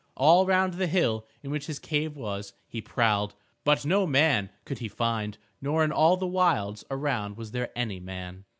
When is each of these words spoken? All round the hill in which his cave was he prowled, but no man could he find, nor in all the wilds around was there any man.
All 0.17 0.47
round 0.47 0.73
the 0.73 0.87
hill 0.87 1.27
in 1.43 1.51
which 1.51 1.67
his 1.67 1.77
cave 1.77 2.15
was 2.17 2.53
he 2.67 2.81
prowled, 2.81 3.35
but 3.63 3.85
no 3.85 4.07
man 4.07 4.49
could 4.65 4.79
he 4.79 4.87
find, 4.87 5.37
nor 5.61 5.83
in 5.83 5.91
all 5.91 6.17
the 6.17 6.25
wilds 6.25 6.83
around 6.89 7.37
was 7.37 7.51
there 7.51 7.69
any 7.75 7.99
man. 7.99 8.45